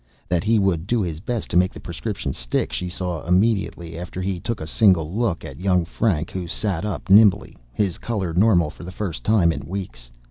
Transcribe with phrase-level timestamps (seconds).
[0.27, 4.19] That he would do his best to make the prescription stick she saw immediately after
[4.19, 8.71] he took a single look at young Frank who sat up nimbly, his color normal
[8.71, 10.09] for the first time in weeks.